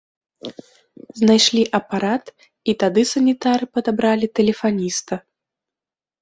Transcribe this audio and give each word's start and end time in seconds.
Знайшлі 1.19 1.63
апарат, 1.79 2.25
і 2.73 2.75
тады 2.85 3.01
санітары 3.11 3.65
падабралі 3.77 4.31
тэлефаніста. 4.41 5.13